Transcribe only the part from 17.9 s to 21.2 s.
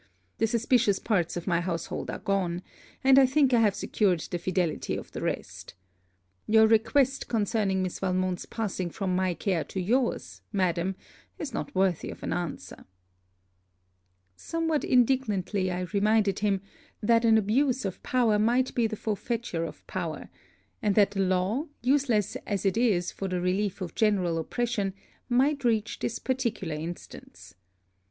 power might be the forfeiture of power; and that the